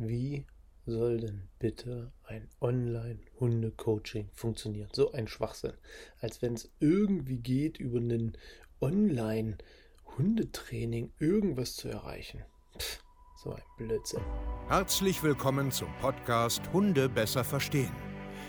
Wie 0.00 0.46
soll 0.86 1.18
denn 1.18 1.48
bitte 1.58 2.12
ein 2.22 2.48
Online-Hunde-Coaching 2.60 4.30
funktionieren? 4.32 4.88
So 4.92 5.10
ein 5.10 5.26
Schwachsinn. 5.26 5.72
Als 6.20 6.40
wenn 6.40 6.54
es 6.54 6.70
irgendwie 6.78 7.38
geht, 7.38 7.78
über 7.78 7.98
einen 7.98 8.38
Online-Hundetraining 8.80 11.10
irgendwas 11.18 11.74
zu 11.74 11.88
erreichen. 11.88 12.44
Pff, 12.78 13.02
so 13.42 13.50
ein 13.50 13.62
Blödsinn. 13.76 14.22
Herzlich 14.68 15.20
willkommen 15.24 15.72
zum 15.72 15.88
Podcast 16.00 16.62
Hunde 16.72 17.08
besser 17.08 17.42
verstehen. 17.42 17.90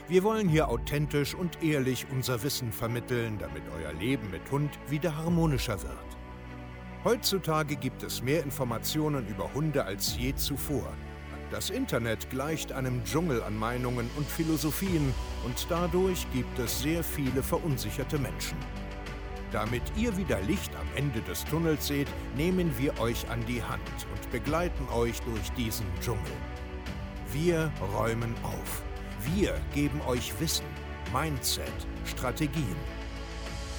Wir 0.08 0.24
wollen 0.24 0.48
hier 0.48 0.70
authentisch 0.70 1.34
und 1.34 1.64
ehrlich 1.64 2.06
unser 2.12 2.44
Wissen 2.44 2.72
vermitteln, 2.72 3.40
damit 3.40 3.64
euer 3.76 3.94
Leben 3.94 4.30
mit 4.30 4.52
Hund 4.52 4.78
wieder 4.88 5.18
harmonischer 5.18 5.82
wird. 5.82 5.98
Heutzutage 7.04 7.76
gibt 7.76 8.04
es 8.04 8.22
mehr 8.22 8.44
Informationen 8.44 9.28
über 9.28 9.52
Hunde 9.56 9.86
als 9.86 10.16
je 10.16 10.36
zuvor. 10.36 10.96
Das 11.52 11.72
Internet 11.72 12.30
gleicht 12.30 12.72
einem 12.72 13.04
Dschungel 13.04 13.42
an 13.42 13.58
Meinungen 13.58 14.08
und 14.18 14.28
Philosophien 14.28 15.14
und 15.44 15.66
dadurch 15.68 16.28
gibt 16.32 16.60
es 16.60 16.82
sehr 16.82 17.04
viele 17.04 17.42
verunsicherte 17.42 18.20
Menschen. 18.20 18.58
Damit 19.52 19.82
ihr 19.98 20.16
wieder 20.16 20.40
Licht 20.42 20.72
am 20.76 20.88
Ende 20.96 21.22
des 21.22 21.44
Tunnels 21.46 21.88
seht, 21.88 22.08
nehmen 22.36 22.72
wir 22.78 23.00
euch 23.00 23.28
an 23.32 23.44
die 23.48 23.64
Hand 23.64 23.82
und 24.14 24.32
begleiten 24.32 24.88
euch 24.94 25.20
durch 25.22 25.52
diesen 25.54 25.88
Dschungel. 26.02 26.22
Wir 27.34 27.72
räumen 27.96 28.36
auf. 28.44 28.84
Wir 29.34 29.60
geben 29.74 30.02
euch 30.08 30.40
Wissen, 30.40 30.66
Mindset, 31.12 31.74
Strategien. 32.06 32.76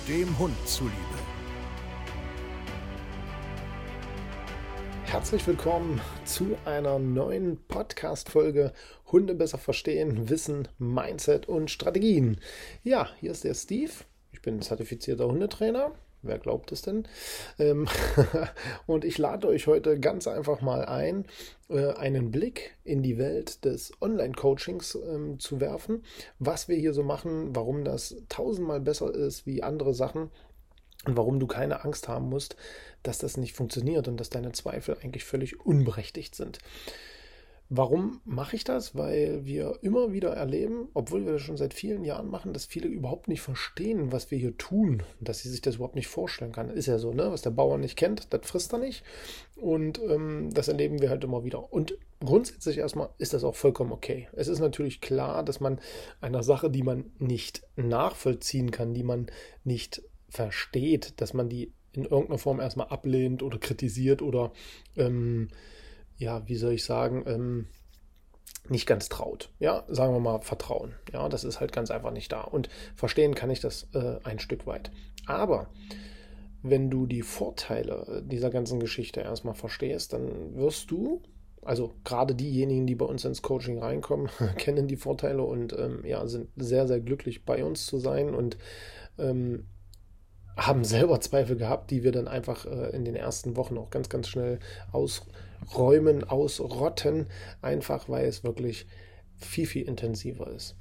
Dem 0.09 0.37
Hund 0.41 0.57
zuliebe. 0.67 1.40
Herzlich 5.11 5.45
willkommen 5.49 6.01
zu 6.25 6.57
einer 6.65 7.01
neuen 7.01 7.59
Podcast-Folge 7.67 8.73
Hunde 9.11 9.35
besser 9.35 9.59
verstehen, 9.59 10.31
Wissen, 10.31 10.69
Mindset 10.79 11.49
und 11.49 11.69
Strategien. 11.69 12.41
Ja, 12.85 13.09
hier 13.19 13.33
ist 13.33 13.43
der 13.43 13.55
Steve. 13.55 13.91
Ich 14.31 14.41
bin 14.41 14.63
zertifizierter 14.63 15.27
Hundetrainer. 15.27 15.91
Wer 16.23 16.39
glaubt 16.39 16.71
es 16.71 16.83
denn? 16.83 17.09
Ähm, 17.59 17.89
und 18.87 19.05
ich 19.05 19.19
lade 19.19 19.49
euch 19.49 19.67
heute 19.67 19.99
ganz 19.99 20.29
einfach 20.29 20.61
mal 20.61 20.85
ein, 20.85 21.25
äh, 21.69 21.93
einen 21.95 22.31
Blick 22.31 22.77
in 22.85 23.03
die 23.03 23.19
Welt 23.19 23.65
des 23.65 23.91
Online-Coachings 24.01 24.95
ähm, 24.95 25.41
zu 25.41 25.61
werfen, 25.61 26.05
was 26.39 26.69
wir 26.69 26.77
hier 26.77 26.95
so 26.95 27.03
machen, 27.03 27.57
warum 27.57 27.83
das 27.83 28.15
tausendmal 28.29 28.81
besser 28.81 29.13
ist 29.13 29.45
wie 29.45 29.65
andere 29.65 29.93
Sachen 29.93 30.31
und 31.07 31.17
warum 31.17 31.41
du 31.41 31.47
keine 31.47 31.85
Angst 31.85 32.09
haben 32.09 32.29
musst, 32.29 32.57
dass 33.03 33.19
das 33.19 33.37
nicht 33.37 33.55
funktioniert 33.55 34.09
und 34.09 34.19
dass 34.19 34.31
deine 34.31 34.53
Zweifel 34.53 34.97
eigentlich 35.03 35.25
völlig 35.25 35.65
unberechtigt 35.65 36.35
sind. 36.35 36.59
Warum 37.73 38.21
mache 38.25 38.57
ich 38.57 38.65
das? 38.65 38.97
Weil 38.97 39.47
wir 39.47 39.79
immer 39.83 40.13
wieder 40.13 40.31
erleben, 40.31 40.89
obwohl 40.93 41.25
wir 41.25 41.35
das 41.35 41.43
schon 41.43 41.57
seit 41.57 41.73
vielen 41.73 42.03
Jahren 42.05 42.29
machen, 42.29 42.53
dass 42.53 42.65
viele 42.65 42.89
überhaupt 42.89 43.29
nicht 43.29 43.43
verstehen, 43.43 44.11
was 44.11 44.33
wir 44.33 44.39
hier 44.39 44.59
tun, 44.59 45.05
dass 45.21 45.39
sie 45.39 45.51
sich 45.51 45.61
das 45.61 45.77
überhaupt 45.77 45.95
nicht 45.95 46.09
vorstellen 46.09 46.51
kann. 46.51 46.69
Ist 46.69 46.87
ja 46.87 46.99
so, 46.99 47.13
ne? 47.13 47.31
Was 47.31 47.43
der 47.43 47.51
Bauer 47.51 47.79
nicht 47.79 47.97
kennt, 47.97 48.35
das 48.35 48.41
frisst 48.43 48.73
er 48.73 48.81
nicht. 48.81 49.05
Und 49.55 50.01
ähm, 50.01 50.51
das 50.53 50.67
erleben 50.67 51.01
wir 51.01 51.11
halt 51.11 51.23
immer 51.23 51.45
wieder. 51.45 51.73
Und 51.73 51.97
grundsätzlich 52.19 52.79
erstmal 52.79 53.11
ist 53.19 53.35
das 53.35 53.45
auch 53.45 53.55
vollkommen 53.55 53.93
okay. 53.93 54.27
Es 54.33 54.49
ist 54.49 54.59
natürlich 54.59 55.01
klar, 55.01 55.45
dass 55.45 55.61
man 55.61 55.79
einer 56.21 56.43
Sache, 56.43 56.71
die 56.71 56.83
man 56.83 57.13
nicht 57.21 57.63
nachvollziehen 57.77 58.73
kann, 58.73 58.95
die 58.95 59.05
man 59.05 59.27
nicht 59.63 60.03
versteht, 60.31 61.21
dass 61.21 61.35
man 61.35 61.49
die 61.49 61.73
in 61.93 62.05
irgendeiner 62.05 62.39
Form 62.39 62.61
erstmal 62.61 62.89
ablehnt 62.89 63.43
oder 63.43 63.59
kritisiert 63.59 64.23
oder, 64.23 64.53
ähm, 64.97 65.49
ja, 66.17 66.47
wie 66.49 66.57
soll 66.57 66.73
ich 66.73 66.85
sagen, 66.85 67.25
ähm, 67.27 67.67
nicht 68.69 68.87
ganz 68.87 69.09
traut. 69.09 69.51
Ja, 69.59 69.85
sagen 69.89 70.15
wir 70.15 70.21
mal 70.21 70.41
Vertrauen. 70.43 70.95
Ja, 71.13 71.29
das 71.29 71.45
ist 71.45 71.61
halt 71.61 71.73
ganz 71.73 71.91
einfach 71.91 72.13
nicht 72.13 72.31
da. 72.31 72.43
Und 72.43 72.69
verstehen 72.95 73.35
kann 73.35 73.51
ich 73.51 73.61
das 73.61 73.89
äh, 73.95 74.19
ein 74.23 74.39
Stück 74.39 74.67
weit. 74.67 74.91
Aber 75.27 75.69
wenn 76.63 76.91
du 76.91 77.07
die 77.07 77.23
Vorteile 77.23 78.23
dieser 78.25 78.51
ganzen 78.51 78.81
Geschichte 78.81 79.21
erstmal 79.21 79.55
verstehst, 79.55 80.13
dann 80.13 80.55
wirst 80.55 80.91
du, 80.91 81.23
also 81.63 81.95
gerade 82.05 82.35
diejenigen, 82.35 82.87
die 82.87 82.95
bei 82.95 83.07
uns 83.07 83.25
ins 83.25 83.43
Coaching 83.43 83.79
reinkommen, 83.79 84.29
kennen 84.59 84.87
die 84.87 84.97
Vorteile 84.97 85.43
und 85.43 85.73
ähm, 85.73 86.05
ja, 86.05 86.27
sind 86.27 86.49
sehr, 86.57 86.87
sehr 86.87 87.01
glücklich 87.01 87.45
bei 87.45 87.65
uns 87.65 87.87
zu 87.87 87.99
sein 87.99 88.35
und 88.35 88.59
ähm, 89.19 89.67
haben 90.61 90.85
selber 90.85 91.21
Zweifel 91.21 91.57
gehabt, 91.57 91.91
die 91.91 92.05
wir 92.05 92.13
dann 92.13 92.29
einfach 92.29 92.67
äh, 92.67 92.95
in 92.95 93.05
den 93.05 93.17
ersten 93.17 93.57
Wochen 93.57 93.79
auch 93.79 93.91
ganz, 93.91 94.09
ganz 94.09 94.29
schnell 94.29 94.59
ausräumen, 94.93 96.23
ausrotten, 96.25 97.27
einfach 97.63 98.09
weil 98.09 98.27
es 98.27 98.45
wirklich 98.45 98.87
viel, 99.39 99.67
viel 99.67 99.89
intensiver 99.89 100.49
ist. 100.49 100.77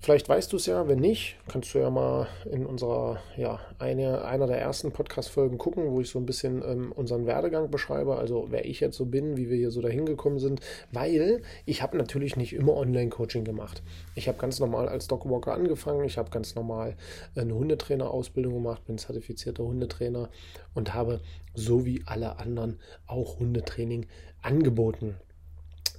Vielleicht 0.00 0.28
weißt 0.28 0.52
du 0.52 0.56
es 0.56 0.66
ja, 0.66 0.88
wenn 0.88 0.98
nicht, 0.98 1.36
kannst 1.46 1.72
du 1.74 1.78
ja 1.78 1.88
mal 1.88 2.26
in 2.50 2.66
unserer, 2.66 3.20
ja, 3.36 3.60
eine, 3.78 4.24
einer 4.24 4.48
der 4.48 4.60
ersten 4.60 4.90
Podcast-Folgen 4.90 5.58
gucken, 5.58 5.92
wo 5.92 6.00
ich 6.00 6.10
so 6.10 6.18
ein 6.18 6.26
bisschen 6.26 6.60
ähm, 6.66 6.90
unseren 6.90 7.24
Werdegang 7.24 7.70
beschreibe, 7.70 8.16
also 8.16 8.48
wer 8.50 8.64
ich 8.64 8.80
jetzt 8.80 8.96
so 8.96 9.06
bin, 9.06 9.36
wie 9.36 9.48
wir 9.48 9.56
hier 9.56 9.70
so 9.70 9.80
dahin 9.80 10.04
gekommen 10.04 10.40
sind, 10.40 10.60
weil 10.90 11.42
ich 11.66 11.82
habe 11.82 11.96
natürlich 11.96 12.34
nicht 12.36 12.52
immer 12.52 12.74
Online-Coaching 12.74 13.44
gemacht. 13.44 13.82
Ich 14.16 14.26
habe 14.26 14.38
ganz 14.38 14.58
normal 14.58 14.88
als 14.88 15.06
Dogwalker 15.06 15.54
angefangen, 15.54 16.04
ich 16.04 16.18
habe 16.18 16.30
ganz 16.30 16.56
normal 16.56 16.96
eine 17.36 17.54
Hundetrainer-Ausbildung 17.54 18.54
gemacht, 18.54 18.84
bin 18.84 18.98
zertifizierter 18.98 19.62
Hundetrainer 19.62 20.30
und 20.74 20.94
habe 20.94 21.20
so 21.54 21.86
wie 21.86 22.02
alle 22.06 22.38
anderen 22.40 22.80
auch 23.06 23.38
Hundetraining 23.38 24.06
angeboten. 24.42 25.16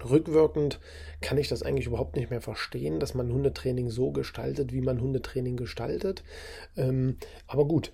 Rückwirkend 0.10 0.80
kann 1.22 1.38
ich 1.38 1.48
das 1.48 1.64
eigentlich 1.64 1.88
überhaupt 1.88 2.16
nicht 2.16 2.30
mehr 2.30 2.42
verstehen, 2.42 3.00
dass 3.00 3.14
man 3.14 3.32
Hundetraining 3.32 3.90
so 3.90 4.12
gestaltet, 4.12 4.74
wie 4.74 4.82
man 4.82 5.02
Hundetraining 5.02 5.58
gestaltet. 5.58 6.24
Ähm, 6.76 7.18
aber 7.48 7.66
gut, 7.66 7.92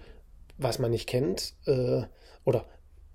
was 0.57 0.79
man 0.79 0.91
nicht 0.91 1.07
kennt 1.07 1.53
äh, 1.65 2.03
oder 2.45 2.65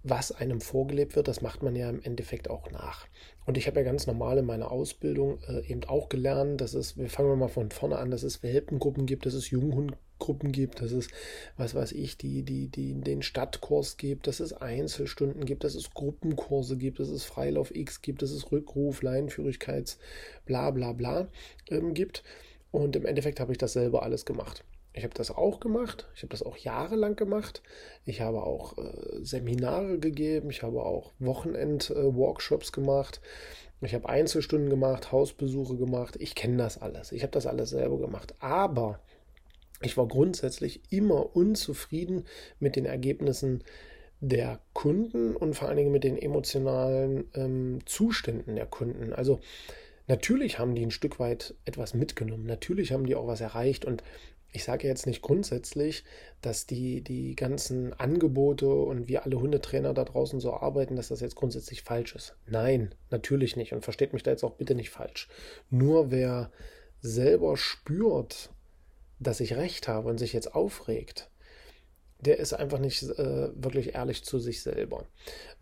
was 0.04 0.32
einem 0.32 0.60
vorgelebt 0.60 1.16
wird, 1.16 1.28
das 1.28 1.40
macht 1.40 1.62
man 1.62 1.74
ja 1.74 1.88
im 1.88 2.02
Endeffekt 2.02 2.50
auch 2.50 2.70
nach. 2.70 3.06
Und 3.46 3.56
ich 3.56 3.66
habe 3.66 3.80
ja 3.80 3.84
ganz 3.84 4.06
normal 4.06 4.38
in 4.38 4.44
meiner 4.44 4.70
Ausbildung 4.70 5.38
äh, 5.48 5.66
eben 5.66 5.84
auch 5.84 6.10
gelernt, 6.10 6.60
dass 6.60 6.74
es, 6.74 6.98
wir 6.98 7.08
fangen 7.08 7.38
mal 7.38 7.48
von 7.48 7.70
vorne 7.70 7.98
an, 7.98 8.10
dass 8.10 8.22
es 8.22 8.42
Welpengruppen 8.42 9.06
gibt, 9.06 9.24
dass 9.24 9.32
es 9.32 9.50
Junghundgruppen 10.14 10.52
gibt, 10.52 10.80
dass 10.80 10.92
es, 10.92 11.08
was 11.56 11.74
weiß 11.74 11.92
ich, 11.92 12.16
die, 12.16 12.42
die, 12.42 12.68
die, 12.68 12.94
den 12.94 13.22
Stadtkurs 13.22 13.96
gibt, 13.96 14.26
dass 14.26 14.40
es 14.40 14.52
Einzelstunden 14.52 15.44
gibt, 15.44 15.64
dass 15.64 15.74
es 15.74 15.90
Gruppenkurse 15.92 16.76
gibt, 16.76 17.00
dass 17.00 17.08
es 17.08 17.24
Freilauf 17.24 17.74
X 17.74 18.02
gibt, 18.02 18.22
dass 18.22 18.30
es 18.30 18.50
Rückruf, 18.50 19.02
Leinführigkeits, 19.02 19.98
bla 20.46 20.70
bla 20.70 20.92
bla 20.92 21.28
ähm, 21.68 21.94
gibt. 21.94 22.22
Und 22.70 22.96
im 22.96 23.06
Endeffekt 23.06 23.40
habe 23.40 23.52
ich 23.52 23.58
das 23.58 23.72
selber 23.72 24.02
alles 24.02 24.24
gemacht. 24.24 24.64
Ich 24.96 25.02
habe 25.02 25.14
das 25.14 25.32
auch 25.32 25.58
gemacht. 25.58 26.08
Ich 26.14 26.22
habe 26.22 26.30
das 26.30 26.42
auch 26.42 26.56
jahrelang 26.56 27.16
gemacht. 27.16 27.62
Ich 28.04 28.20
habe 28.20 28.42
auch 28.44 28.78
äh, 28.78 29.24
Seminare 29.24 29.98
gegeben. 29.98 30.50
Ich 30.50 30.62
habe 30.62 30.84
auch 30.84 31.12
Wochenend-Workshops 31.18 32.68
äh, 32.68 32.72
gemacht. 32.72 33.20
Ich 33.80 33.92
habe 33.92 34.08
Einzelstunden 34.08 34.70
gemacht, 34.70 35.12
Hausbesuche 35.12 35.76
gemacht. 35.76 36.16
Ich 36.18 36.34
kenne 36.34 36.56
das 36.58 36.80
alles. 36.80 37.12
Ich 37.12 37.22
habe 37.22 37.32
das 37.32 37.46
alles 37.46 37.70
selber 37.70 37.98
gemacht. 37.98 38.34
Aber 38.38 39.00
ich 39.84 39.96
war 39.96 40.08
grundsätzlich 40.08 40.80
immer 40.90 41.34
unzufrieden 41.36 42.24
mit 42.58 42.76
den 42.76 42.86
Ergebnissen 42.86 43.62
der 44.20 44.60
Kunden 44.72 45.36
und 45.36 45.54
vor 45.54 45.68
allen 45.68 45.76
Dingen 45.76 45.92
mit 45.92 46.04
den 46.04 46.16
emotionalen 46.16 47.24
ähm, 47.34 47.80
Zuständen 47.84 48.56
der 48.56 48.66
Kunden. 48.66 49.12
Also 49.12 49.40
natürlich 50.06 50.58
haben 50.58 50.74
die 50.74 50.84
ein 50.84 50.90
Stück 50.90 51.18
weit 51.18 51.54
etwas 51.64 51.94
mitgenommen. 51.94 52.46
Natürlich 52.46 52.92
haben 52.92 53.06
die 53.06 53.16
auch 53.16 53.26
was 53.26 53.40
erreicht 53.40 53.84
und 53.84 54.02
ich 54.54 54.62
sage 54.62 54.86
jetzt 54.86 55.06
nicht 55.06 55.20
grundsätzlich, 55.20 56.04
dass 56.40 56.66
die, 56.66 57.02
die 57.02 57.34
ganzen 57.34 57.92
Angebote 57.92 58.72
und 58.72 59.08
wie 59.08 59.18
alle 59.18 59.40
Hundetrainer 59.40 59.92
da 59.94 60.04
draußen 60.04 60.38
so 60.38 60.54
arbeiten, 60.54 60.94
dass 60.94 61.08
das 61.08 61.20
jetzt 61.20 61.34
grundsätzlich 61.34 61.82
falsch 61.82 62.14
ist. 62.14 62.36
Nein, 62.46 62.94
natürlich 63.10 63.56
nicht. 63.56 63.72
Und 63.72 63.82
versteht 63.82 64.12
mich 64.12 64.22
da 64.22 64.30
jetzt 64.30 64.44
auch 64.44 64.54
bitte 64.54 64.76
nicht 64.76 64.90
falsch. 64.90 65.28
Nur 65.70 66.12
wer 66.12 66.52
selber 67.00 67.56
spürt, 67.56 68.50
dass 69.18 69.40
ich 69.40 69.54
recht 69.54 69.88
habe 69.88 70.08
und 70.08 70.18
sich 70.18 70.32
jetzt 70.32 70.54
aufregt, 70.54 71.30
der 72.20 72.38
ist 72.38 72.52
einfach 72.52 72.78
nicht 72.78 73.02
äh, 73.02 73.50
wirklich 73.54 73.94
ehrlich 73.94 74.24
zu 74.24 74.38
sich 74.38 74.62
selber. 74.62 75.06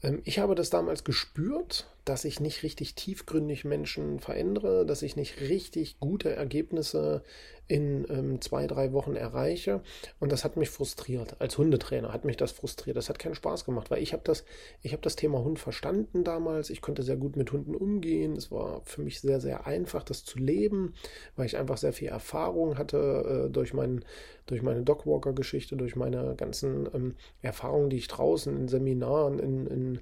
Ähm, 0.02 0.22
ich 0.24 0.38
habe 0.38 0.54
das 0.54 0.70
damals 0.70 1.04
gespürt, 1.04 1.88
dass 2.04 2.24
ich 2.24 2.40
nicht 2.40 2.62
richtig 2.62 2.94
tiefgründig 2.94 3.64
Menschen 3.64 4.18
verändere, 4.18 4.84
dass 4.84 5.02
ich 5.02 5.16
nicht 5.16 5.40
richtig 5.40 6.00
gute 6.00 6.34
Ergebnisse 6.34 7.22
in 7.68 8.06
ähm, 8.10 8.40
zwei, 8.40 8.66
drei 8.66 8.92
Wochen 8.92 9.14
erreiche. 9.14 9.82
Und 10.20 10.32
das 10.32 10.44
hat 10.44 10.56
mich 10.56 10.68
frustriert. 10.68 11.36
Als 11.38 11.56
Hundetrainer 11.56 12.12
hat 12.12 12.24
mich 12.24 12.36
das 12.36 12.52
frustriert. 12.52 12.96
Das 12.96 13.08
hat 13.08 13.18
keinen 13.18 13.34
Spaß 13.34 13.64
gemacht, 13.64 13.90
weil 13.90 14.02
ich 14.02 14.12
habe 14.12 14.22
das, 14.24 14.44
ich 14.82 14.94
das 15.00 15.16
Thema 15.16 15.42
Hund 15.42 15.58
verstanden 15.58 16.24
damals. 16.24 16.70
Ich 16.70 16.82
konnte 16.82 17.02
sehr 17.02 17.16
gut 17.16 17.36
mit 17.36 17.52
Hunden 17.52 17.74
umgehen. 17.74 18.36
Es 18.36 18.50
war 18.50 18.82
für 18.84 19.00
mich 19.00 19.20
sehr, 19.20 19.40
sehr 19.40 19.66
einfach, 19.66 20.02
das 20.02 20.24
zu 20.24 20.38
leben, 20.38 20.94
weil 21.36 21.46
ich 21.46 21.56
einfach 21.56 21.78
sehr 21.78 21.92
viel 21.92 22.08
Erfahrung 22.08 22.76
hatte 22.76 23.46
äh, 23.46 23.50
durch, 23.50 23.72
mein, 23.72 24.04
durch 24.46 24.62
meine 24.62 24.82
Dogwalker-Geschichte, 24.82 25.76
durch 25.76 25.96
meine 25.96 26.34
ganzen 26.36 26.88
ähm, 26.92 27.14
Erfahrungen, 27.40 27.90
die 27.90 27.96
ich 27.96 28.08
draußen 28.08 28.54
in 28.56 28.68
Seminaren, 28.68 29.38
in, 29.38 29.66
in 29.66 30.00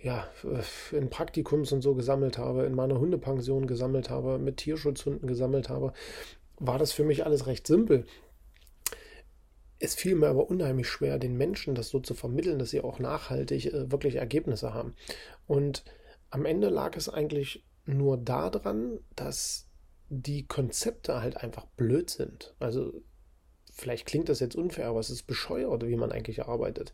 ja, 0.00 0.28
in 0.92 1.10
Praktikums 1.10 1.72
und 1.72 1.82
so 1.82 1.94
gesammelt 1.94 2.38
habe, 2.38 2.64
in 2.64 2.74
meiner 2.74 3.00
Hundepension 3.00 3.66
gesammelt 3.66 4.10
habe, 4.10 4.38
mit 4.38 4.58
Tierschutzhunden 4.58 5.26
gesammelt 5.26 5.68
habe, 5.68 5.92
war 6.58 6.78
das 6.78 6.92
für 6.92 7.04
mich 7.04 7.24
alles 7.24 7.46
recht 7.46 7.66
simpel. 7.66 8.06
Es 9.80 9.94
fiel 9.94 10.14
mir 10.14 10.28
aber 10.28 10.50
unheimlich 10.50 10.88
schwer, 10.88 11.18
den 11.18 11.36
Menschen 11.36 11.74
das 11.74 11.88
so 11.88 12.00
zu 12.00 12.14
vermitteln, 12.14 12.58
dass 12.58 12.70
sie 12.70 12.80
auch 12.80 12.98
nachhaltig 12.98 13.66
äh, 13.66 13.90
wirklich 13.90 14.16
Ergebnisse 14.16 14.74
haben. 14.74 14.94
Und 15.46 15.84
am 16.30 16.44
Ende 16.44 16.68
lag 16.68 16.96
es 16.96 17.08
eigentlich 17.08 17.64
nur 17.84 18.18
daran, 18.18 18.98
dass 19.16 19.68
die 20.08 20.46
Konzepte 20.46 21.22
halt 21.22 21.36
einfach 21.36 21.66
blöd 21.76 22.10
sind. 22.10 22.54
Also 22.58 23.02
vielleicht 23.72 24.06
klingt 24.06 24.28
das 24.28 24.40
jetzt 24.40 24.56
unfair, 24.56 24.88
aber 24.88 25.00
es 25.00 25.10
ist 25.10 25.24
bescheuert, 25.24 25.86
wie 25.86 25.96
man 25.96 26.12
eigentlich 26.12 26.44
arbeitet. 26.44 26.92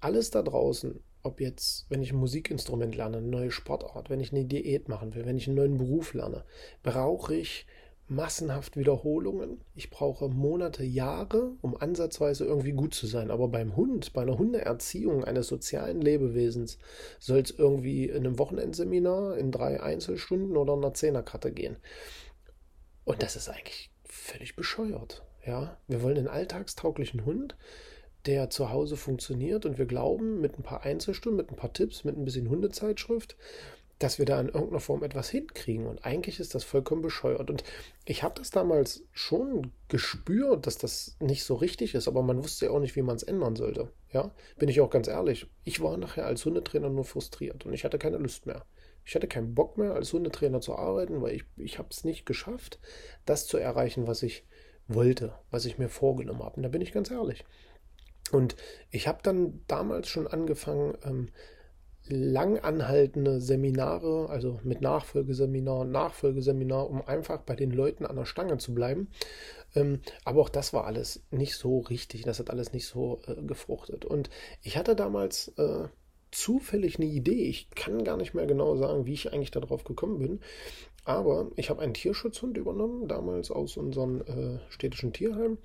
Alles 0.00 0.30
da 0.30 0.42
draußen, 0.42 1.00
ob 1.22 1.40
jetzt, 1.40 1.86
wenn 1.88 2.02
ich 2.02 2.12
ein 2.12 2.18
Musikinstrument 2.18 2.94
lerne, 2.94 3.18
eine 3.18 3.26
neue 3.26 3.50
Sportart, 3.50 4.10
wenn 4.10 4.20
ich 4.20 4.32
eine 4.32 4.44
Diät 4.44 4.88
machen 4.88 5.14
will, 5.14 5.26
wenn 5.26 5.36
ich 5.36 5.46
einen 5.46 5.56
neuen 5.56 5.78
Beruf 5.78 6.14
lerne, 6.14 6.44
brauche 6.82 7.34
ich 7.34 7.66
massenhaft 8.08 8.76
Wiederholungen. 8.76 9.60
Ich 9.74 9.90
brauche 9.90 10.28
Monate, 10.28 10.82
Jahre, 10.82 11.52
um 11.60 11.76
ansatzweise 11.76 12.44
irgendwie 12.44 12.72
gut 12.72 12.94
zu 12.94 13.06
sein. 13.06 13.30
Aber 13.30 13.48
beim 13.48 13.76
Hund, 13.76 14.12
bei 14.14 14.22
einer 14.22 14.38
Hundeerziehung 14.38 15.24
eines 15.24 15.48
sozialen 15.48 16.00
Lebewesens, 16.00 16.78
soll 17.18 17.40
es 17.40 17.50
irgendwie 17.50 18.06
in 18.06 18.26
einem 18.26 18.38
Wochenendseminar 18.38 19.36
in 19.36 19.52
drei 19.52 19.82
Einzelstunden 19.82 20.56
oder 20.56 20.72
einer 20.72 20.94
Zehnerkarte 20.94 21.52
gehen. 21.52 21.76
Und 23.04 23.22
das 23.22 23.36
ist 23.36 23.48
eigentlich 23.48 23.90
völlig 24.04 24.56
bescheuert. 24.56 25.22
Ja, 25.46 25.78
wir 25.86 26.02
wollen 26.02 26.18
einen 26.18 26.28
alltagstauglichen 26.28 27.24
Hund, 27.24 27.56
der 28.28 28.50
zu 28.50 28.70
Hause 28.70 28.96
funktioniert 28.96 29.66
und 29.66 29.78
wir 29.78 29.86
glauben, 29.86 30.40
mit 30.40 30.56
ein 30.58 30.62
paar 30.62 30.84
Einzelstunden, 30.84 31.36
mit 31.36 31.50
ein 31.50 31.56
paar 31.56 31.72
Tipps, 31.72 32.04
mit 32.04 32.16
ein 32.16 32.24
bisschen 32.24 32.48
Hundezeitschrift 32.48 33.36
dass 33.98 34.18
wir 34.18 34.26
da 34.26 34.40
in 34.40 34.48
irgendeiner 34.48 34.80
Form 34.80 35.02
etwas 35.02 35.28
hinkriegen. 35.28 35.86
Und 35.86 36.04
eigentlich 36.04 36.38
ist 36.38 36.54
das 36.54 36.64
vollkommen 36.64 37.02
bescheuert. 37.02 37.50
Und 37.50 37.64
ich 38.04 38.22
habe 38.22 38.34
das 38.38 38.50
damals 38.50 39.02
schon 39.12 39.72
gespürt, 39.88 40.66
dass 40.66 40.78
das 40.78 41.16
nicht 41.20 41.44
so 41.44 41.56
richtig 41.56 41.94
ist, 41.94 42.06
aber 42.06 42.22
man 42.22 42.42
wusste 42.42 42.66
ja 42.66 42.70
auch 42.70 42.80
nicht, 42.80 42.96
wie 42.96 43.02
man 43.02 43.16
es 43.16 43.22
ändern 43.22 43.56
sollte. 43.56 43.90
Ja, 44.12 44.30
bin 44.56 44.68
ich 44.68 44.80
auch 44.80 44.90
ganz 44.90 45.08
ehrlich. 45.08 45.46
Ich 45.64 45.80
war 45.80 45.96
nachher 45.96 46.26
als 46.26 46.44
Hundetrainer 46.44 46.90
nur 46.90 47.04
frustriert 47.04 47.66
und 47.66 47.74
ich 47.74 47.84
hatte 47.84 47.98
keine 47.98 48.18
Lust 48.18 48.46
mehr. 48.46 48.64
Ich 49.04 49.14
hatte 49.14 49.26
keinen 49.26 49.54
Bock 49.54 49.78
mehr, 49.78 49.94
als 49.94 50.12
Hundetrainer 50.12 50.60
zu 50.60 50.76
arbeiten, 50.76 51.20
weil 51.22 51.34
ich, 51.34 51.44
ich 51.56 51.78
habe 51.78 51.88
es 51.90 52.04
nicht 52.04 52.26
geschafft, 52.26 52.78
das 53.24 53.46
zu 53.46 53.56
erreichen, 53.56 54.06
was 54.06 54.22
ich 54.22 54.44
wollte, 54.86 55.32
was 55.50 55.64
ich 55.64 55.78
mir 55.78 55.88
vorgenommen 55.88 56.42
habe. 56.42 56.56
Und 56.56 56.62
da 56.62 56.68
bin 56.68 56.82
ich 56.82 56.92
ganz 56.92 57.10
ehrlich. 57.10 57.44
Und 58.32 58.56
ich 58.90 59.08
habe 59.08 59.18
dann 59.22 59.60
damals 59.66 60.08
schon 60.08 60.26
angefangen, 60.26 60.96
ähm, 61.04 61.28
lang 62.10 62.58
anhaltende 62.58 63.40
Seminare, 63.40 64.28
also 64.30 64.60
mit 64.62 64.80
Nachfolgeseminar 64.80 65.80
und 65.80 65.90
Nachfolgeseminar, 65.90 66.88
um 66.88 67.02
einfach 67.02 67.40
bei 67.40 67.54
den 67.54 67.70
Leuten 67.70 68.06
an 68.06 68.16
der 68.16 68.24
Stange 68.24 68.58
zu 68.58 68.74
bleiben. 68.74 69.08
Ähm, 69.74 70.00
aber 70.24 70.40
auch 70.40 70.48
das 70.48 70.72
war 70.72 70.86
alles 70.86 71.22
nicht 71.30 71.56
so 71.56 71.80
richtig, 71.80 72.22
das 72.22 72.38
hat 72.38 72.50
alles 72.50 72.72
nicht 72.72 72.86
so 72.86 73.20
äh, 73.26 73.34
gefruchtet. 73.42 74.04
Und 74.04 74.30
ich 74.62 74.76
hatte 74.76 74.96
damals 74.96 75.48
äh, 75.58 75.88
zufällig 76.30 76.96
eine 76.96 77.06
Idee, 77.06 77.44
ich 77.44 77.70
kann 77.70 78.04
gar 78.04 78.16
nicht 78.16 78.34
mehr 78.34 78.46
genau 78.46 78.76
sagen, 78.76 79.06
wie 79.06 79.14
ich 79.14 79.32
eigentlich 79.32 79.50
darauf 79.50 79.84
gekommen 79.84 80.18
bin, 80.18 80.40
aber 81.08 81.50
ich 81.56 81.70
habe 81.70 81.80
einen 81.80 81.94
Tierschutzhund 81.94 82.58
übernommen, 82.58 83.08
damals 83.08 83.50
aus 83.50 83.78
unserem 83.78 84.20
äh, 84.20 84.58
städtischen 84.68 85.14
Tierheim, 85.14 85.56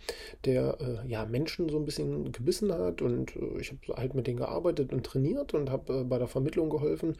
der 0.45 0.77
äh, 0.79 1.07
ja 1.07 1.25
Menschen 1.25 1.67
so 1.67 1.77
ein 1.77 1.83
bisschen 1.83 2.31
gebissen 2.31 2.71
hat 2.71 3.01
und 3.01 3.35
äh, 3.35 3.59
ich 3.59 3.71
habe 3.71 3.97
halt 4.01 4.15
mit 4.15 4.25
denen 4.25 4.37
gearbeitet 4.37 4.93
und 4.93 5.05
trainiert 5.05 5.53
und 5.53 5.69
habe 5.69 5.99
äh, 5.99 6.03
bei 6.05 6.17
der 6.17 6.27
Vermittlung 6.29 6.69
geholfen. 6.69 7.17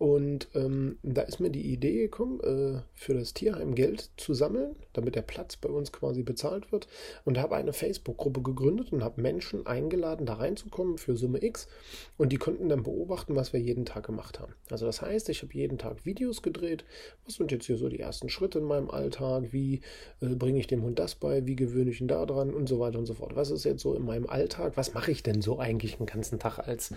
Und 0.00 0.48
ähm, 0.54 0.98
da 1.02 1.20
ist 1.20 1.40
mir 1.40 1.50
die 1.50 1.70
Idee 1.74 1.98
gekommen, 1.98 2.40
äh, 2.40 2.80
für 2.94 3.12
das 3.12 3.34
Tierheim 3.34 3.74
Geld 3.74 4.10
zu 4.16 4.32
sammeln, 4.32 4.74
damit 4.94 5.14
der 5.14 5.20
Platz 5.20 5.58
bei 5.58 5.68
uns 5.68 5.92
quasi 5.92 6.22
bezahlt 6.22 6.72
wird. 6.72 6.88
Und 7.26 7.36
habe 7.36 7.56
eine 7.56 7.74
Facebook-Gruppe 7.74 8.40
gegründet 8.40 8.94
und 8.94 9.04
habe 9.04 9.20
Menschen 9.20 9.66
eingeladen, 9.66 10.24
da 10.24 10.36
reinzukommen 10.36 10.96
für 10.96 11.18
Summe 11.18 11.44
X. 11.44 11.68
Und 12.16 12.32
die 12.32 12.38
konnten 12.38 12.70
dann 12.70 12.82
beobachten, 12.82 13.36
was 13.36 13.52
wir 13.52 13.60
jeden 13.60 13.84
Tag 13.84 14.06
gemacht 14.06 14.40
haben. 14.40 14.54
Also 14.70 14.86
das 14.86 15.02
heißt, 15.02 15.28
ich 15.28 15.42
habe 15.42 15.52
jeden 15.52 15.76
Tag 15.76 16.06
Videos 16.06 16.40
gedreht. 16.40 16.86
Was 17.26 17.38
sind 17.50 17.58
jetzt 17.58 17.66
hier 17.66 17.76
so 17.76 17.88
die 17.88 18.00
ersten 18.00 18.28
Schritte 18.28 18.58
in 18.58 18.64
meinem 18.64 18.90
Alltag? 18.90 19.52
Wie 19.52 19.80
äh, 20.20 20.34
bringe 20.34 20.58
ich 20.58 20.66
dem 20.66 20.82
Hund 20.82 20.98
das 20.98 21.14
bei? 21.14 21.46
Wie 21.46 21.56
gewöhne 21.56 21.90
ich 21.90 22.00
ihn 22.00 22.08
da 22.08 22.24
dran? 22.24 22.54
Und 22.54 22.68
so 22.68 22.78
weiter 22.78 22.98
und 22.98 23.06
so 23.06 23.14
fort. 23.14 23.34
Was 23.34 23.50
ist 23.50 23.64
jetzt 23.64 23.82
so 23.82 23.94
in 23.94 24.04
meinem 24.04 24.26
Alltag? 24.26 24.76
Was 24.76 24.94
mache 24.94 25.10
ich 25.10 25.22
denn 25.22 25.42
so 25.42 25.58
eigentlich 25.58 25.96
den 25.96 26.06
ganzen 26.06 26.38
Tag 26.38 26.58
als 26.60 26.94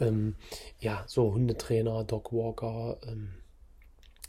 ähm, 0.00 0.34
ja, 0.80 1.04
so 1.06 1.32
Hundetrainer, 1.32 2.04
Dogwalker. 2.04 2.98
Ähm, 3.06 3.28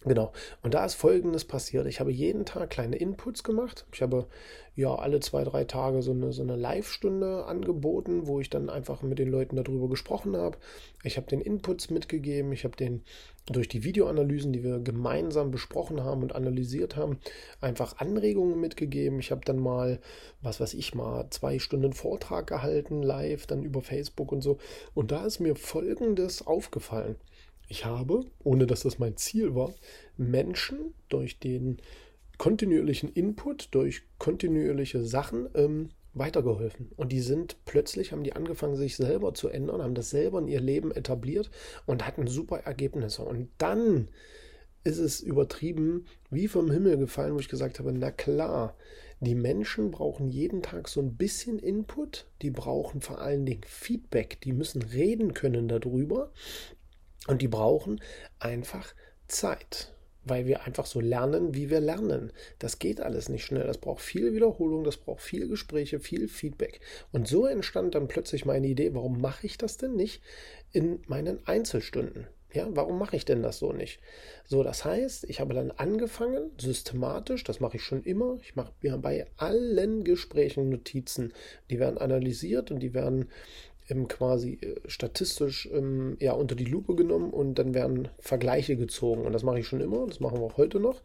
genau. 0.05 0.31
Und 0.63 0.73
da 0.73 0.85
ist 0.85 0.95
Folgendes 0.95 1.45
passiert. 1.45 1.85
Ich 1.87 1.99
habe 1.99 2.11
jeden 2.11 2.45
Tag 2.45 2.69
kleine 2.69 2.95
Inputs 2.95 3.43
gemacht. 3.43 3.85
Ich 3.93 4.01
habe 4.01 4.27
ja 4.75 4.93
alle 4.93 5.19
zwei, 5.19 5.43
drei 5.43 5.63
Tage 5.63 6.01
so 6.01 6.11
eine, 6.11 6.33
so 6.33 6.43
eine 6.43 6.55
Live-Stunde 6.55 7.45
angeboten, 7.45 8.27
wo 8.27 8.39
ich 8.39 8.49
dann 8.49 8.69
einfach 8.69 9.01
mit 9.01 9.19
den 9.19 9.29
Leuten 9.29 9.55
darüber 9.55 9.89
gesprochen 9.89 10.35
habe. 10.35 10.57
Ich 11.03 11.17
habe 11.17 11.27
den 11.27 11.41
Inputs 11.41 11.89
mitgegeben. 11.89 12.51
Ich 12.51 12.63
habe 12.63 12.75
den 12.75 13.03
durch 13.47 13.67
die 13.67 13.83
Videoanalysen, 13.83 14.53
die 14.53 14.63
wir 14.63 14.79
gemeinsam 14.79 15.51
besprochen 15.51 16.03
haben 16.03 16.23
und 16.23 16.33
analysiert 16.33 16.95
haben, 16.95 17.19
einfach 17.61 17.97
Anregungen 17.97 18.59
mitgegeben. 18.59 19.19
Ich 19.19 19.31
habe 19.31 19.41
dann 19.45 19.59
mal, 19.59 19.99
was 20.41 20.59
weiß 20.59 20.73
ich 20.73 20.95
mal, 20.95 21.29
zwei 21.29 21.59
Stunden 21.59 21.93
Vortrag 21.93 22.47
gehalten, 22.47 23.03
live, 23.03 23.45
dann 23.45 23.63
über 23.63 23.81
Facebook 23.81 24.31
und 24.31 24.41
so. 24.41 24.57
Und 24.95 25.11
da 25.11 25.25
ist 25.25 25.39
mir 25.39 25.55
Folgendes 25.55 26.45
aufgefallen. 26.45 27.17
Ich 27.67 27.85
habe, 27.85 28.25
ohne 28.43 28.65
dass 28.65 28.81
das 28.81 28.99
mein 28.99 29.17
Ziel 29.17 29.55
war, 29.55 29.73
Menschen 30.17 30.93
durch 31.09 31.39
den 31.39 31.77
kontinuierlichen 32.37 33.09
Input, 33.09 33.69
durch 33.71 34.03
kontinuierliche 34.17 35.03
Sachen 35.03 35.47
ähm, 35.55 35.89
weitergeholfen. 36.13 36.91
Und 36.95 37.11
die 37.11 37.21
sind 37.21 37.57
plötzlich, 37.65 38.11
haben 38.11 38.23
die 38.23 38.33
angefangen, 38.33 38.75
sich 38.75 38.95
selber 38.95 39.33
zu 39.33 39.49
ändern, 39.49 39.81
haben 39.81 39.95
das 39.95 40.09
selber 40.09 40.39
in 40.39 40.47
ihr 40.47 40.61
Leben 40.61 40.91
etabliert 40.91 41.49
und 41.85 42.05
hatten 42.07 42.27
super 42.27 42.59
Ergebnisse. 42.59 43.23
Und 43.23 43.49
dann 43.57 44.09
ist 44.83 44.99
es 44.99 45.19
übertrieben, 45.19 46.05
wie 46.29 46.47
vom 46.47 46.71
Himmel 46.71 46.97
gefallen, 46.97 47.33
wo 47.33 47.39
ich 47.39 47.49
gesagt 47.49 47.79
habe, 47.79 47.91
na 47.91 48.11
klar, 48.11 48.75
die 49.19 49.35
Menschen 49.35 49.91
brauchen 49.91 50.29
jeden 50.29 50.61
Tag 50.61 50.87
so 50.87 51.01
ein 51.01 51.15
bisschen 51.15 51.57
Input, 51.57 52.27
die 52.41 52.51
brauchen 52.51 53.01
vor 53.01 53.19
allen 53.19 53.45
Dingen 53.45 53.63
Feedback, 53.65 54.39
die 54.41 54.53
müssen 54.53 54.81
reden 54.81 55.33
können 55.33 55.67
darüber 55.67 56.31
und 57.27 57.41
die 57.41 57.47
brauchen 57.47 58.01
einfach 58.39 58.93
Zeit 59.27 59.95
weil 60.25 60.47
wir 60.47 60.63
einfach 60.63 60.85
so 60.85 60.99
lernen, 60.99 61.53
wie 61.53 61.69
wir 61.69 61.79
lernen. 61.79 62.31
Das 62.59 62.79
geht 62.79 62.99
alles 62.99 63.29
nicht 63.29 63.45
schnell. 63.45 63.65
Das 63.65 63.77
braucht 63.77 64.01
viel 64.01 64.33
Wiederholung, 64.33 64.83
das 64.83 64.97
braucht 64.97 65.21
viel 65.21 65.47
Gespräche, 65.47 65.99
viel 65.99 66.27
Feedback. 66.27 66.81
Und 67.11 67.27
so 67.27 67.45
entstand 67.45 67.95
dann 67.95 68.07
plötzlich 68.07 68.45
meine 68.45 68.67
Idee, 68.67 68.93
warum 68.93 69.21
mache 69.21 69.45
ich 69.45 69.57
das 69.57 69.77
denn 69.77 69.95
nicht 69.95 70.21
in 70.71 71.01
meinen 71.07 71.45
Einzelstunden? 71.47 72.27
Ja, 72.53 72.67
warum 72.69 72.97
mache 72.97 73.17
ich 73.17 73.25
denn 73.25 73.43
das 73.43 73.59
so 73.59 73.73
nicht? 73.73 73.99
So, 74.45 74.63
das 74.63 74.85
heißt, 74.85 75.25
ich 75.25 75.41
habe 75.41 75.53
dann 75.53 75.71
angefangen, 75.71 76.51
systematisch, 76.57 77.43
das 77.43 77.59
mache 77.59 77.75
ich 77.75 77.83
schon 77.83 78.01
immer, 78.03 78.37
ich 78.41 78.55
mache 78.55 78.71
mir 78.81 78.97
bei 78.97 79.25
allen 79.35 80.05
Gesprächen 80.05 80.69
Notizen, 80.69 81.33
die 81.69 81.79
werden 81.79 81.97
analysiert 81.97 82.71
und 82.71 82.79
die 82.79 82.93
werden 82.93 83.29
ähm, 83.89 84.07
quasi 84.07 84.53
äh, 84.61 84.75
statistisch 84.87 85.69
ähm, 85.71 86.17
ja, 86.19 86.33
unter 86.33 86.55
die 86.55 86.65
Lupe 86.65 86.95
genommen 86.95 87.31
und 87.31 87.55
dann 87.55 87.73
werden 87.73 88.09
Vergleiche 88.19 88.77
gezogen. 88.77 89.25
Und 89.25 89.33
das 89.33 89.43
mache 89.43 89.59
ich 89.59 89.67
schon 89.67 89.81
immer, 89.81 90.05
das 90.07 90.19
machen 90.19 90.39
wir 90.39 90.45
auch 90.45 90.57
heute 90.57 90.79
noch. 90.79 91.01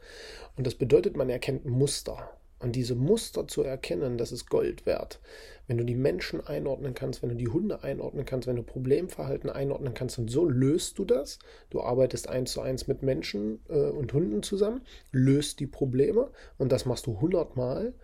Und 0.57 0.67
das 0.67 0.75
bedeutet, 0.75 1.17
man 1.17 1.31
erkennt 1.31 1.65
Muster. 1.65 2.31
Und 2.61 2.77
diese 2.77 2.95
Muster 2.95 3.49
zu 3.49 3.63
erkennen, 3.63 4.19
das 4.19 4.33
ist 4.33 4.51
Gold 4.51 4.85
wert. 4.85 5.19
Wenn 5.67 5.79
du 5.79 5.85
die 5.85 5.95
Menschen 5.95 6.47
einordnen 6.47 6.93
kannst, 6.93 7.23
wenn 7.23 7.31
du 7.31 7.37
die 7.37 7.49
Hunde 7.49 7.83
einordnen 7.83 8.27
kannst, 8.27 8.47
wenn 8.47 8.57
du 8.57 8.63
Problemverhalten 8.63 9.49
einordnen 9.49 9.95
kannst, 9.95 10.19
und 10.19 10.31
so 10.31 10.45
löst 10.45 10.99
du 10.99 11.07
das. 11.07 11.39
Du 11.71 11.81
arbeitest 11.81 12.29
eins 12.29 12.53
zu 12.53 12.61
eins 12.61 12.87
mit 12.87 13.03
Menschen 13.03 13.61
äh, 13.69 13.89
und 13.89 14.13
Hunden 14.13 14.43
zusammen, 14.43 14.83
löst 15.11 15.61
die 15.61 15.67
Probleme 15.67 16.31
und 16.59 16.71
das 16.71 16.85
machst 16.85 17.07
du 17.07 17.21
hundertmal 17.21 17.95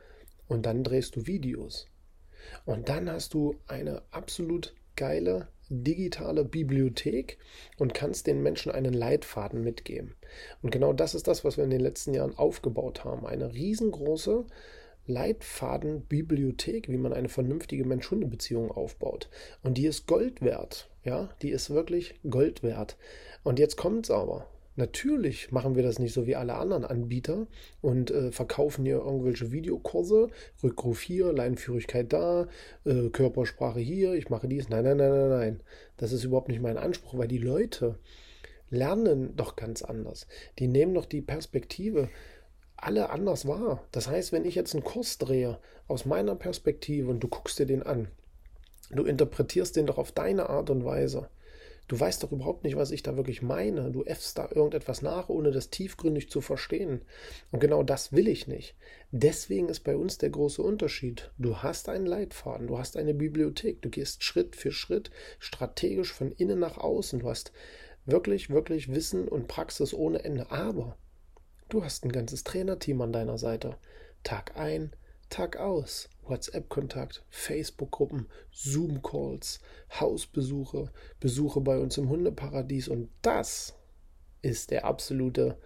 und 0.49 0.65
dann 0.65 0.85
drehst 0.85 1.17
du 1.17 1.27
Videos. 1.27 1.87
Und 2.65 2.89
dann 2.89 3.11
hast 3.11 3.35
du 3.35 3.55
eine 3.67 4.03
absolut 4.11 4.75
geile 4.97 5.49
digitale 5.69 6.45
Bibliothek 6.45 7.39
und 7.77 7.95
kannst 7.95 8.27
den 8.27 8.43
Menschen 8.43 8.71
einen 8.73 8.93
Leitfaden 8.93 9.63
mitgeben. 9.63 10.15
Und 10.63 10.71
genau 10.71 10.93
das 10.93 11.15
ist 11.15 11.27
das, 11.27 11.45
was 11.45 11.57
wir 11.57 11.65
in 11.65 11.71
den 11.71 11.81
letzten 11.81 12.15
Jahren 12.15 12.37
aufgebaut 12.37 13.05
haben. 13.05 13.27
Eine 13.27 13.53
riesengroße 13.53 14.45
Leitfadenbibliothek, 15.07 16.89
wie 16.89 16.97
man 16.97 17.13
eine 17.13 17.29
vernünftige 17.29 17.85
Mensch-Hunde-Beziehung 17.85 18.71
aufbaut. 18.71 19.29
Und 19.63 19.79
die 19.79 19.87
ist 19.87 20.07
Gold 20.07 20.43
wert. 20.43 20.89
Ja, 21.05 21.31
die 21.43 21.51
ist 21.51 21.71
wirklich 21.71 22.15
Gold 22.29 22.63
wert. 22.63 22.97
Und 23.45 23.59
jetzt 23.59 23.77
kommt 23.77 24.07
es 24.07 24.11
aber. 24.11 24.49
Natürlich 24.77 25.51
machen 25.53 25.75
wir 25.75 25.83
das 25.83 25.99
nicht 25.99 26.13
so 26.13 26.27
wie 26.27 26.37
alle 26.37 26.55
anderen 26.55 26.85
Anbieter 26.85 27.47
und 27.81 28.11
äh, 28.11 28.31
verkaufen 28.31 28.85
hier 28.85 28.97
irgendwelche 28.99 29.51
Videokurse, 29.51 30.29
Rückruf 30.63 31.01
hier, 31.01 31.33
Leinenführigkeit 31.33 32.13
da, 32.13 32.47
äh, 32.85 33.09
Körpersprache 33.09 33.81
hier, 33.81 34.13
ich 34.13 34.29
mache 34.29 34.49
dies. 34.49 34.69
Nein, 34.69 34.85
nein, 34.85 34.99
nein, 34.99 35.11
nein, 35.11 35.31
nein. 35.31 35.61
Das 35.97 36.13
ist 36.13 36.25
überhaupt 36.25 36.49
nicht 36.49 36.61
mein 36.61 36.77
Anspruch, 36.77 37.17
weil 37.17 37.29
die 37.29 37.39
Leute 37.39 37.99
lernen 38.69 39.35
doch 39.37 39.57
ganz 39.57 39.81
anders. 39.81 40.27
Die 40.59 40.69
nehmen 40.69 40.95
doch 40.95 41.07
die 41.07 41.23
Perspektive 41.23 42.11
alle 42.77 43.09
anders 43.09 43.47
wahr. 43.47 43.83
Das 43.93 44.09
heißt, 44.09 44.33
wenn 44.33 44.45
ich 44.45 44.55
jetzt 44.55 44.75
einen 44.75 44.85
Kurs 44.85 45.17
drehe 45.17 45.59
aus 45.89 46.05
meiner 46.05 46.35
Perspektive 46.35 47.11
und 47.11 47.21
du 47.21 47.29
guckst 47.29 47.59
dir 47.59 47.67
den 47.67 47.83
an, 47.83 48.09
du 48.91 49.05
interpretierst 49.05 49.77
den 49.77 49.87
doch 49.87 49.97
auf 49.97 50.13
deine 50.13 50.51
Art 50.51 50.69
und 50.69 50.85
Weise. 50.85 51.29
Du 51.89 51.99
weißt 51.99 52.23
doch 52.23 52.33
überhaupt 52.33 52.65
nicht, 52.65 52.77
was 52.77 52.91
ich 52.91 53.05
da 53.05 53.17
wirklich 53.17 53.43
meine. 53.43 53.93
Du 53.93 54.03
äffst 54.03 54.37
da 54.39 54.49
irgendetwas 54.53 55.03
nach, 55.03 55.29
ohne 55.29 55.53
das 55.53 55.71
tiefgründig 55.71 56.31
zu 56.31 56.41
verstehen. 56.41 57.03
Und 57.53 57.61
genau 57.61 57.85
das 57.85 58.13
will 58.13 58.27
ich 58.27 58.49
nicht. 58.49 58.75
Deswegen 59.13 59.69
ist 59.69 59.81
bei 59.81 59.97
uns 59.97 60.19
der 60.19 60.31
große 60.31 60.61
Unterschied. 60.63 61.31
Du 61.39 61.59
hast 61.59 61.89
einen 61.89 62.07
Leitfaden, 62.07 62.67
du 62.67 62.79
hast 62.79 62.97
eine 62.97 63.15
Bibliothek, 63.15 63.83
du 63.83 63.89
gehst 63.89 64.25
Schritt 64.25 64.57
für 64.57 64.73
Schritt 64.73 65.11
strategisch 65.39 66.13
von 66.13 66.33
innen 66.33 66.59
nach 66.59 66.77
außen. 66.77 67.21
Du 67.21 67.29
hast 67.29 67.53
wirklich, 68.05 68.51
wirklich 68.51 68.93
Wissen 68.93 69.29
und 69.29 69.47
Praxis 69.47 69.95
ohne 69.95 70.25
Ende. 70.25 70.51
Aber 70.51 70.97
du 71.69 71.85
hast 71.85 72.05
ein 72.05 72.13
ganzes 72.13 72.43
Trainerteam 72.43 73.01
an 73.01 73.13
deiner 73.13 73.39
Seite. 73.39 73.77
Tag 74.25 74.57
ein, 74.57 74.91
Tag 75.29 75.57
aus. 75.57 76.09
WhatsApp-Kontakt, 76.29 77.25
Facebook-Gruppen, 77.31 78.27
Zoom-Calls, 78.51 79.61
Hausbesuche, 80.01 80.91
Besuche 81.21 81.61
bei 81.61 81.79
uns 81.79 81.99
im 81.99 82.09
Hundeparadies 82.09 82.89
und 82.89 83.09
das 83.23 83.75
ist 84.43 84.71
der 84.71 84.85
absolute 84.85 85.59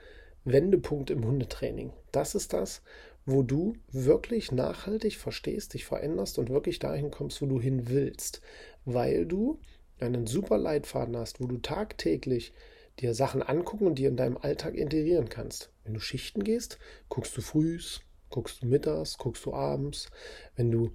Wendepunkt 0.44 1.10
im 1.10 1.24
Hundetraining. 1.24 1.92
Das 2.12 2.34
ist 2.34 2.52
das, 2.52 2.82
wo 3.26 3.42
du 3.42 3.74
wirklich 3.90 4.52
nachhaltig 4.52 5.16
verstehst, 5.16 5.74
dich 5.74 5.84
veränderst 5.84 6.38
und 6.38 6.48
wirklich 6.48 6.78
dahin 6.78 7.10
kommst, 7.10 7.42
wo 7.42 7.46
du 7.46 7.60
hin 7.60 7.88
willst, 7.88 8.40
weil 8.84 9.26
du 9.26 9.60
einen 9.98 10.26
super 10.26 10.56
Leitfaden 10.56 11.16
hast, 11.16 11.40
wo 11.40 11.46
du 11.46 11.58
tagtäglich 11.58 12.54
dir 12.98 13.14
Sachen 13.14 13.42
angucken 13.42 13.86
und 13.86 13.98
die 13.98 14.06
in 14.06 14.16
deinem 14.16 14.36
Alltag 14.38 14.74
integrieren 14.74 15.28
kannst. 15.28 15.70
Wenn 15.84 15.94
du 15.94 16.00
Schichten 16.00 16.42
gehst, 16.42 16.78
guckst 17.08 17.36
du 17.36 17.42
frühs, 17.42 18.00
guckst 18.30 18.62
du 18.62 18.66
mittags, 18.66 19.18
guckst 19.18 19.44
du 19.44 19.52
abends. 19.52 20.10
Wenn 20.56 20.70
du 20.70 20.92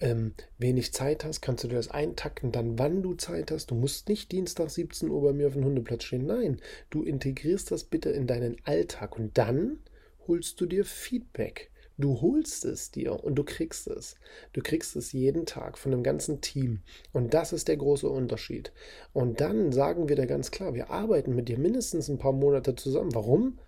ähm, 0.00 0.34
wenig 0.58 0.92
Zeit 0.92 1.24
hast, 1.24 1.40
kannst 1.40 1.64
du 1.64 1.68
dir 1.68 1.76
das 1.76 1.90
eintakten, 1.90 2.52
dann 2.52 2.78
wann 2.78 3.02
du 3.02 3.14
Zeit 3.14 3.50
hast. 3.50 3.70
Du 3.70 3.74
musst 3.74 4.08
nicht 4.08 4.32
Dienstag 4.32 4.70
17 4.70 5.10
Uhr 5.10 5.22
bei 5.22 5.32
mir 5.32 5.46
auf 5.46 5.54
dem 5.54 5.64
Hundeplatz 5.64 6.04
stehen. 6.04 6.26
Nein, 6.26 6.60
du 6.90 7.02
integrierst 7.02 7.70
das 7.70 7.84
bitte 7.84 8.10
in 8.10 8.26
deinen 8.26 8.56
Alltag 8.64 9.16
und 9.16 9.36
dann 9.38 9.78
holst 10.26 10.60
du 10.60 10.66
dir 10.66 10.84
Feedback. 10.84 11.70
Du 11.96 12.20
holst 12.20 12.64
es 12.64 12.90
dir 12.90 13.22
und 13.22 13.36
du 13.36 13.44
kriegst 13.44 13.86
es. 13.86 14.16
Du 14.52 14.62
kriegst 14.62 14.96
es 14.96 15.12
jeden 15.12 15.46
Tag 15.46 15.78
von 15.78 15.92
dem 15.92 16.02
ganzen 16.02 16.40
Team. 16.40 16.80
Und 17.12 17.34
das 17.34 17.52
ist 17.52 17.68
der 17.68 17.76
große 17.76 18.08
Unterschied. 18.08 18.72
Und 19.12 19.40
dann 19.40 19.70
sagen 19.70 20.08
wir 20.08 20.16
dir 20.16 20.26
ganz 20.26 20.50
klar, 20.50 20.74
wir 20.74 20.90
arbeiten 20.90 21.36
mit 21.36 21.48
dir 21.48 21.56
mindestens 21.56 22.08
ein 22.08 22.18
paar 22.18 22.32
Monate 22.32 22.74
zusammen. 22.74 23.14
Warum? 23.14 23.58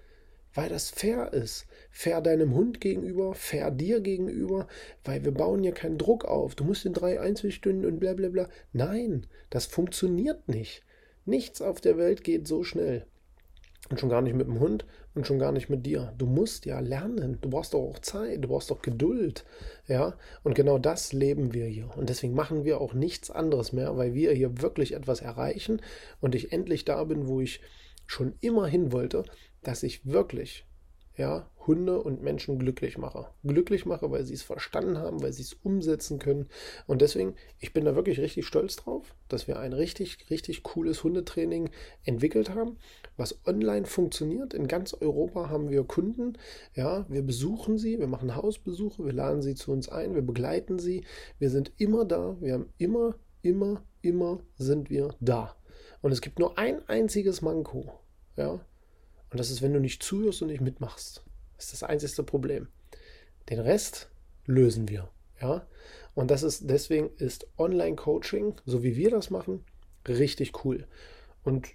Weil 0.57 0.71
das 0.71 0.91
fair 0.91 1.33
ist. 1.33 1.67
Fair 1.91 2.21
deinem 2.21 2.55
Hund 2.55 2.81
gegenüber, 2.81 3.35
fair 3.35 3.71
dir 3.71 4.01
gegenüber, 4.01 4.67
weil 5.05 5.25
wir 5.25 5.33
bauen 5.33 5.63
ja 5.63 5.71
keinen 5.71 5.99
Druck 5.99 6.25
auf. 6.25 6.55
Du 6.55 6.65
musst 6.65 6.85
in 6.85 6.95
drei 6.95 7.21
Einzelstunden 7.21 7.85
und 7.85 8.01
bla 8.01 8.15
bla 8.15 8.31
bla. 8.31 8.49
Nein, 8.73 9.27
das 9.51 9.67
funktioniert 9.67 10.49
nicht. 10.49 10.83
Nichts 11.27 11.61
auf 11.61 11.81
der 11.81 11.99
Welt 11.99 12.25
geht 12.25 12.49
so 12.49 12.65
schnell. 12.65 13.07
Und 13.91 14.01
schon 14.01 14.09
gar 14.09 14.23
nicht 14.23 14.35
mit 14.35 14.49
dem 14.49 14.59
Hund 14.59 14.85
und 15.15 15.27
schon 15.27 15.39
gar 15.39 15.53
nicht 15.53 15.69
mit 15.69 15.87
dir. 15.87 16.13
Du 16.19 16.27
musst 16.27 16.67
ja 16.67 16.81
lernen. 16.81 17.39
Du 17.41 17.51
brauchst 17.51 17.75
doch 17.75 17.81
auch 17.81 17.99
Zeit, 18.01 18.43
du 18.43 18.49
brauchst 18.49 18.71
doch 18.71 18.83
Geduld. 18.83 19.45
Ja, 19.87 20.17
und 20.43 20.55
genau 20.55 20.79
das 20.79 21.13
leben 21.13 21.53
wir 21.53 21.67
hier. 21.67 21.91
Und 21.97 22.09
deswegen 22.09 22.35
machen 22.35 22.65
wir 22.65 22.81
auch 22.81 22.95
nichts 22.95 23.31
anderes 23.31 23.73
mehr, 23.73 23.97
weil 23.97 24.15
wir 24.15 24.33
hier 24.33 24.61
wirklich 24.61 24.95
etwas 24.95 25.21
erreichen 25.21 25.83
und 26.21 26.35
ich 26.35 26.53
endlich 26.53 26.85
da 26.85 27.05
bin, 27.05 27.29
wo 27.29 27.41
ich 27.41 27.61
schon 28.07 28.35
immer 28.41 28.67
hin 28.67 28.93
wollte, 28.93 29.25
dass 29.63 29.83
ich 29.83 30.07
wirklich 30.07 30.67
ja, 31.17 31.51
Hunde 31.67 32.01
und 32.01 32.23
Menschen 32.23 32.59
glücklich 32.59 32.99
mache. 32.99 33.29
Glücklich 33.43 33.87
mache, 33.87 34.11
weil 34.11 34.25
sie 34.25 34.35
es 34.35 34.43
verstanden 34.43 34.99
haben, 34.99 35.23
weil 35.23 35.33
sie 35.33 35.43
es 35.43 35.55
umsetzen 35.55 36.19
können. 36.19 36.47
Und 36.87 37.01
deswegen, 37.01 37.35
ich 37.59 37.73
bin 37.73 37.85
da 37.85 37.97
wirklich 37.97 38.21
richtig 38.21 38.47
stolz 38.47 38.77
drauf, 38.77 39.15
dass 39.29 39.49
wir 39.49 39.59
ein 39.59 39.73
richtig, 39.73 40.29
richtig 40.31 40.63
cooles 40.63 41.03
Hundetraining 41.03 41.71
entwickelt 42.05 42.51
haben, 42.51 42.77
was 43.17 43.41
online 43.47 43.87
funktioniert. 43.87 44.53
In 44.53 44.69
ganz 44.69 44.95
Europa 44.95 45.49
haben 45.49 45.71
wir 45.71 45.85
Kunden. 45.85 46.35
Ja, 46.75 47.07
wir 47.09 47.23
besuchen 47.23 47.79
sie, 47.79 47.99
wir 47.99 48.09
machen 48.09 48.37
Hausbesuche, 48.37 49.05
wir 49.05 49.13
laden 49.13 49.43
sie 49.43 49.55
zu 49.55 49.73
uns 49.73 49.89
ein, 49.89 50.15
wir 50.15 50.23
begleiten 50.23 50.79
sie. 50.79 51.05
Wir 51.39 51.51
sind 51.51 51.73
immer 51.79 52.05
da, 52.05 52.37
wir 52.41 52.53
haben 52.53 52.69
immer, 52.77 53.17
immer, 53.43 53.83
immer 54.03 54.41
sind 54.59 54.91
wir 54.91 55.15
da. 55.21 55.57
Und 56.03 56.13
es 56.13 56.21
gibt 56.21 56.39
nur 56.39 56.59
ein 56.59 56.87
einziges 56.89 57.41
Manko. 57.41 57.91
Ja, 58.37 58.61
und 59.31 59.41
das 59.41 59.51
ist, 59.51 59.63
wenn 59.63 59.73
du 59.73 59.81
nicht 59.81 60.03
zuhörst 60.03 60.43
und 60.43 60.49
nicht 60.49 60.61
mitmachst. 60.61 61.25
Das 61.57 61.67
ist 61.67 61.73
das 61.75 61.83
einzige 61.83 62.23
Problem. 62.23 62.69
Den 63.49 63.61
Rest 63.61 64.11
lösen 64.47 64.89
wir. 64.89 65.11
Ja? 65.41 65.67
Und 66.15 66.31
das 66.31 66.43
ist, 66.43 66.69
deswegen 66.71 67.11
ist 67.19 67.47
Online-Coaching, 67.59 68.61
so 68.65 68.83
wie 68.83 68.97
wir 68.97 69.11
das 69.11 69.31
machen, 69.31 69.65
richtig 70.09 70.65
cool. 70.65 70.87
Und 71.45 71.69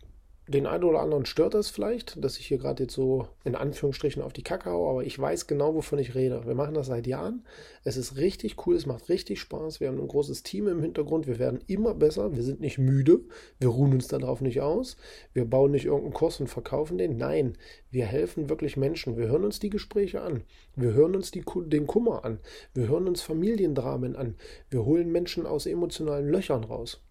den 0.47 0.65
einen 0.65 0.83
oder 0.83 1.01
anderen 1.01 1.25
stört 1.25 1.53
das 1.53 1.69
vielleicht, 1.69 2.21
dass 2.23 2.37
ich 2.37 2.47
hier 2.47 2.57
gerade 2.57 2.83
jetzt 2.83 2.95
so 2.95 3.27
in 3.43 3.55
Anführungsstrichen 3.55 4.23
auf 4.23 4.33
die 4.33 4.43
Kacke 4.43 4.71
haue, 4.71 4.89
aber 4.89 5.03
ich 5.03 5.17
weiß 5.17 5.45
genau, 5.45 5.75
wovon 5.75 5.99
ich 5.99 6.15
rede. 6.15 6.45
Wir 6.45 6.55
machen 6.55 6.73
das 6.73 6.87
seit 6.87 7.05
Jahren. 7.05 7.45
Es 7.83 7.95
ist 7.95 8.17
richtig 8.17 8.65
cool, 8.65 8.75
es 8.75 8.87
macht 8.87 9.09
richtig 9.09 9.39
Spaß. 9.39 9.79
Wir 9.79 9.87
haben 9.87 9.99
ein 9.99 10.07
großes 10.07 10.43
Team 10.43 10.67
im 10.67 10.81
Hintergrund. 10.81 11.27
Wir 11.27 11.37
werden 11.37 11.61
immer 11.67 11.93
besser. 11.93 12.35
Wir 12.35 12.43
sind 12.43 12.59
nicht 12.59 12.79
müde. 12.79 13.21
Wir 13.59 13.69
ruhen 13.69 13.93
uns 13.93 14.07
darauf 14.07 14.41
nicht 14.41 14.61
aus. 14.61 14.97
Wir 15.33 15.45
bauen 15.45 15.71
nicht 15.71 15.85
irgendeinen 15.85 16.13
Kurs 16.13 16.39
und 16.39 16.47
verkaufen 16.47 16.97
den. 16.97 17.17
Nein, 17.17 17.55
wir 17.91 18.05
helfen 18.05 18.49
wirklich 18.49 18.77
Menschen. 18.77 19.17
Wir 19.17 19.27
hören 19.27 19.45
uns 19.45 19.59
die 19.59 19.69
Gespräche 19.69 20.21
an. 20.21 20.43
Wir 20.75 20.93
hören 20.93 21.15
uns 21.15 21.31
die, 21.31 21.43
den 21.67 21.87
Kummer 21.87 22.25
an. 22.25 22.39
Wir 22.73 22.87
hören 22.87 23.07
uns 23.07 23.21
Familiendramen 23.21 24.15
an. 24.15 24.35
Wir 24.69 24.85
holen 24.85 25.11
Menschen 25.11 25.45
aus 25.45 25.65
emotionalen 25.65 26.29
Löchern 26.29 26.63
raus. 26.63 27.01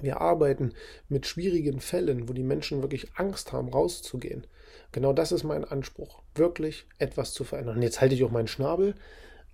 Wir 0.00 0.20
arbeiten 0.20 0.72
mit 1.08 1.26
schwierigen 1.26 1.80
Fällen, 1.80 2.28
wo 2.28 2.32
die 2.32 2.42
Menschen 2.42 2.82
wirklich 2.82 3.08
Angst 3.14 3.52
haben, 3.52 3.68
rauszugehen. 3.68 4.46
Genau 4.92 5.12
das 5.12 5.32
ist 5.32 5.44
mein 5.44 5.64
Anspruch, 5.64 6.22
wirklich 6.34 6.86
etwas 6.98 7.32
zu 7.32 7.44
verändern. 7.44 7.76
Und 7.76 7.82
jetzt 7.82 8.00
halte 8.00 8.14
ich 8.14 8.24
auch 8.24 8.30
meinen 8.30 8.48
Schnabel, 8.48 8.94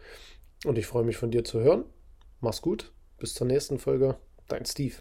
Und 0.65 0.77
ich 0.77 0.87
freue 0.87 1.03
mich 1.03 1.17
von 1.17 1.31
dir 1.31 1.43
zu 1.43 1.59
hören. 1.59 1.85
Mach's 2.39 2.61
gut. 2.61 2.91
Bis 3.17 3.33
zur 3.33 3.47
nächsten 3.47 3.77
Folge. 3.77 4.17
Dein 4.47 4.65
Steve. 4.65 4.95